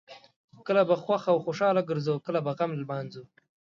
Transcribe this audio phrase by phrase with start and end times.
[0.67, 3.23] کله به خوښ او خوشحاله ګرځو او کله به غم لمانځو.